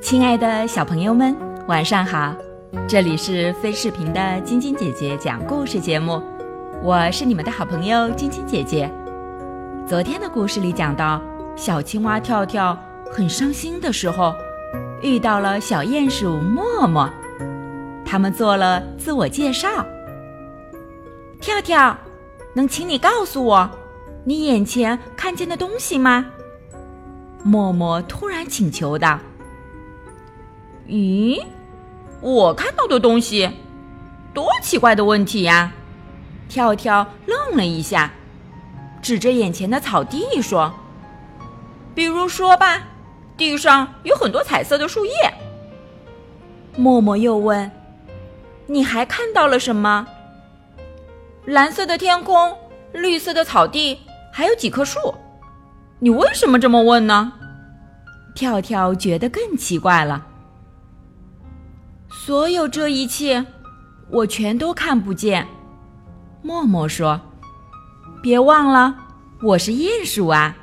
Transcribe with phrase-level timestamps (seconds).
[0.00, 1.36] 亲爱的小朋友们，
[1.66, 2.34] 晚上好！
[2.88, 6.22] 这里是飞视频的晶晶姐姐讲故事节目，
[6.82, 8.90] 我是你们的好朋友晶晶姐姐。
[9.86, 11.20] 昨天的故事里讲到，
[11.54, 12.74] 小青蛙跳跳
[13.12, 14.32] 很伤心的时候，
[15.02, 17.06] 遇到了小鼹鼠默默，
[18.06, 19.68] 他们做了自我介绍。
[21.42, 21.94] 跳跳，
[22.54, 23.70] 能请你告诉我，
[24.24, 26.24] 你眼前看见的东西吗？
[27.44, 29.18] 默默突然请求道。
[30.86, 31.38] 咦，
[32.20, 33.48] 我看到的东西，
[34.34, 35.72] 多奇怪的问题呀！
[36.48, 38.10] 跳跳愣了一下，
[39.00, 40.72] 指着眼前的草地说
[41.94, 42.82] ：“比如说吧，
[43.36, 45.12] 地上有很多彩色的树叶。”
[46.76, 47.70] 默默又问
[48.66, 50.06] ：“你还看到了什么？”
[51.46, 52.56] 蓝色的天空，
[52.92, 54.00] 绿色的草地，
[54.32, 55.14] 还有几棵树。
[55.98, 57.32] 你为什么这么问呢？
[58.34, 60.26] 跳跳觉得更奇怪了。
[62.28, 63.42] 所有这一切，
[64.10, 65.48] 我全都看不见。
[66.42, 67.18] 默默说
[68.20, 68.94] ：“别忘了，
[69.40, 70.54] 我是鼹鼠啊，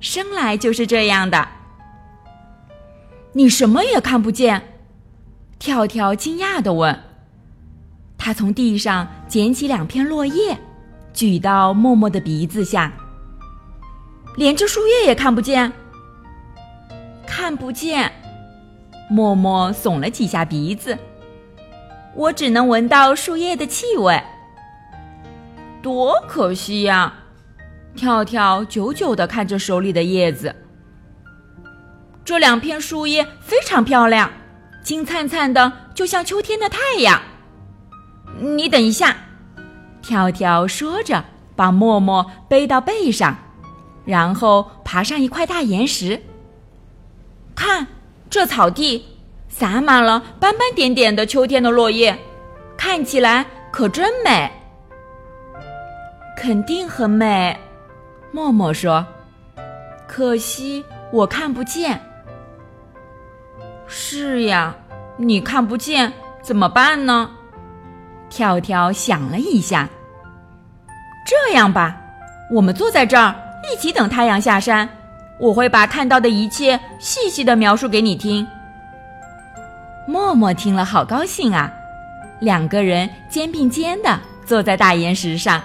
[0.00, 1.46] 生来就是这样的。”
[3.34, 4.80] 你什么也看不见？
[5.58, 6.98] 跳跳惊讶的问。
[8.16, 10.58] 他从地上捡起两片落叶，
[11.12, 12.90] 举到默默的鼻子下。
[14.36, 15.70] 连这树叶也看不见？
[17.26, 18.10] 看不见。
[19.12, 20.96] 默默耸了几下鼻子，
[22.14, 24.22] 我只能闻到树叶的气味，
[25.82, 27.12] 多可惜呀！
[27.94, 30.56] 跳跳久久的看着手里的叶子，
[32.24, 34.30] 这两片树叶非常漂亮，
[34.82, 37.20] 金灿灿的，就像秋天的太阳。
[38.40, 39.14] 你等一下，
[40.00, 41.22] 跳跳说着，
[41.54, 43.36] 把默默背到背上，
[44.06, 46.22] 然后爬上一块大岩石，
[47.54, 47.88] 看。
[48.32, 49.04] 这草地
[49.46, 52.18] 洒满了斑斑点点的秋天的落叶，
[52.78, 54.50] 看起来可真美。
[56.34, 57.54] 肯定很美，
[58.30, 59.04] 默默说。
[60.08, 60.82] 可惜
[61.12, 62.00] 我看不见。
[63.86, 64.74] 是呀，
[65.18, 66.10] 你看不见
[66.40, 67.30] 怎么办呢？
[68.30, 69.90] 跳跳想了一下。
[71.26, 72.00] 这样吧，
[72.50, 73.34] 我们坐在这儿
[73.70, 74.88] 一起等太阳下山。
[75.42, 78.46] 我会把看到的一切细细的描述给你听。
[80.06, 81.68] 默默听了，好高兴啊！
[82.40, 85.60] 两个人肩并肩的坐在大岩石上。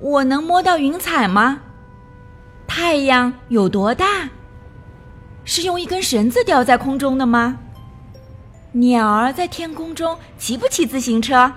[0.00, 1.60] 我能摸到云彩吗？
[2.66, 4.30] 太阳有多大？
[5.44, 7.58] 是用一根绳子吊在空中的吗？
[8.72, 11.52] 鸟儿在天空中骑不骑自行车？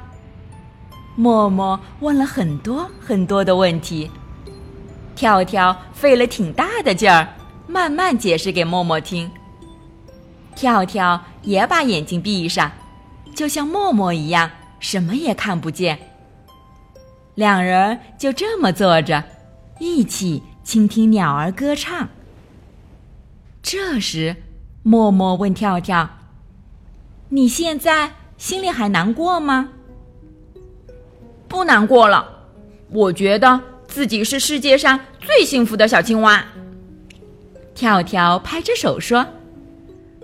[1.15, 4.11] 默默问了很多很多的问题。
[5.19, 7.27] 跳跳费了挺大的劲儿，
[7.67, 9.29] 慢慢解释给默默听。
[10.55, 12.71] 跳跳也把眼睛闭上，
[13.35, 15.99] 就像默默一样，什么也看不见。
[17.35, 19.21] 两人就这么坐着，
[19.77, 22.07] 一起倾听鸟儿歌唱。
[23.61, 24.37] 这时，
[24.83, 26.09] 默默问跳跳
[27.27, 29.67] ：“你现在心里还难过吗
[31.49, 32.25] ？”“不难过了，
[32.89, 36.45] 我觉得。”自己是世界上最幸福的小青蛙。
[37.73, 39.25] 跳跳拍着手说：“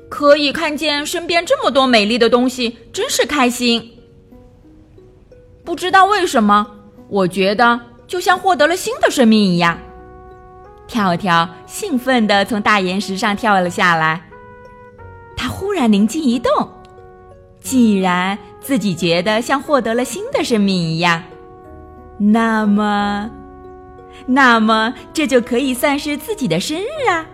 [0.08, 3.92] 可以看见身边这么多美丽的东西，真是开心。”
[5.66, 6.68] 不知道为什么，
[7.10, 9.78] 我觉得就像获得了新的生命一样。
[10.88, 14.22] 跳跳兴奋地从大岩石上跳了下来。
[15.36, 16.52] 他忽然灵机一动，
[17.60, 21.24] 既然自己觉得像获得了新的生命一样，
[22.20, 23.32] 那么……
[24.26, 27.26] 那么，这就可以算是自己的生日啊！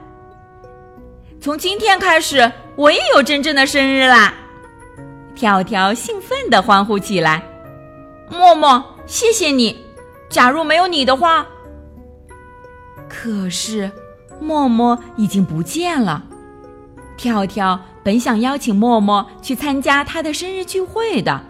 [1.40, 4.34] 从今天开始，我也有真正的生日啦！
[5.36, 7.44] 跳跳兴奋地欢呼起来。
[8.30, 9.76] 默默，谢谢你！
[10.30, 11.46] 假如没有你的话……
[13.10, 13.92] 可是，
[14.40, 16.24] 默默已经不见了。
[17.18, 21.42] 跳跳本想邀请默默去参加他的生日聚会的，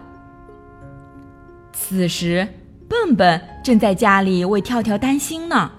[1.72, 2.46] 此时。
[2.92, 5.72] 笨笨正在家里为跳跳担心呢。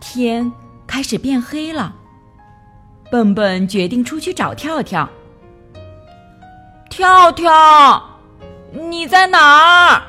[0.00, 0.50] 天
[0.86, 1.94] 开始变黑了，
[3.10, 5.06] 笨笨决定出去找跳跳。
[6.88, 8.18] 跳跳，
[8.72, 10.02] 你在哪儿？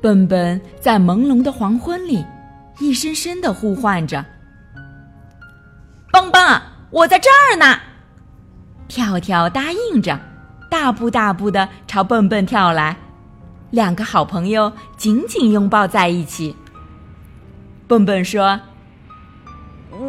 [0.00, 2.26] 笨笨在朦胧的黄昏里，
[2.80, 4.24] 一声声的呼唤着
[6.10, 6.60] ：“蹦蹦，
[6.90, 7.78] 我在这儿呢。”
[8.88, 10.18] 跳跳答应着，
[10.68, 12.96] 大步大步的朝笨笨跳来。
[13.70, 16.56] 两个好朋友紧紧拥抱在一起。
[17.86, 18.60] 笨笨说：“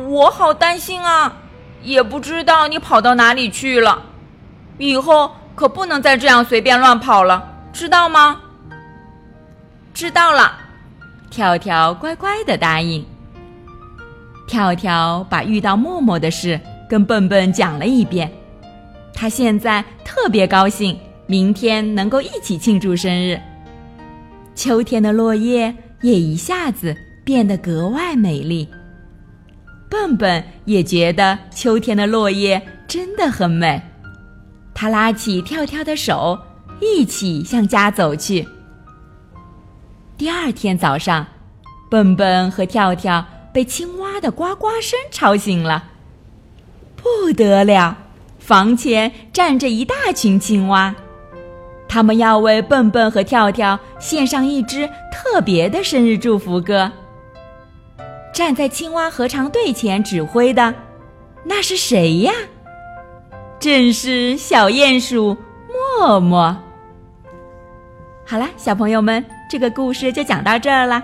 [0.09, 1.33] 我好担心啊，
[1.81, 4.01] 也不知道你跑到哪里去了。
[4.77, 8.41] 以后可不能再这样随便乱跑了，知道吗？”
[9.93, 10.57] 知道了，
[11.29, 13.05] 跳跳乖乖的答应。
[14.47, 16.59] 跳跳把遇到默默的事
[16.89, 18.31] 跟笨笨讲了一遍，
[19.13, 20.97] 他现在特别高兴，
[21.27, 23.39] 明天能够一起庆祝生日。
[24.59, 28.67] 秋天的落叶也一下子变得格外美丽。
[29.89, 33.81] 笨笨也觉得秋天的落叶真的很美，
[34.73, 36.37] 他拉起跳跳的手，
[36.81, 38.45] 一起向家走去。
[40.17, 41.25] 第二天早上，
[41.89, 45.85] 笨笨和跳跳被青蛙的呱呱声吵醒了。
[46.97, 47.97] 不得了，
[48.39, 50.93] 房前站着一大群青蛙，
[51.89, 56.89] 他们要为笨笨和跳跳献上一支特别的生日祝福歌。
[58.31, 60.73] 站在青蛙合唱队前指挥的，
[61.43, 62.31] 那是谁呀？
[63.59, 65.35] 正是小鼹鼠
[65.97, 66.55] 默默。
[68.25, 69.25] 好啦，小朋友们。
[69.49, 71.03] 这个故事就讲到这儿了。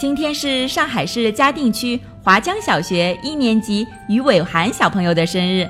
[0.00, 5.68] 今天是上海市嘉定区华江小学一年级于伟涵小朋友的生日，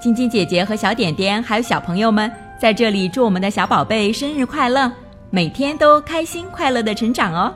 [0.00, 4.90] 晶晶姐姐和小点点还有小朋友们在这里祝我们的小宝贝生日快乐，
[5.30, 7.54] 每天都开心快乐的成长哦。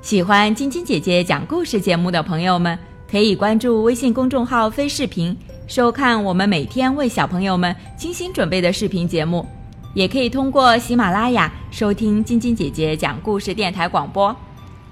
[0.00, 2.78] 喜欢晶晶姐姐讲故事节目的朋友们，
[3.10, 5.36] 可以关注微信公众号“飞视频”，
[5.66, 9.44] 收看我们每天为小朋友们精心准备的视频节目。
[9.92, 14.34] 也可以通过喜马拉雅收听晶晶姐姐讲故事电台广播。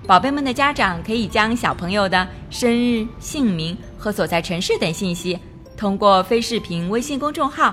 [0.08, 5.38] 宝贝们的家长可以将小朋友的生日、姓名和所在城市等信息，
[5.76, 7.72] 通过飞视频微信公众号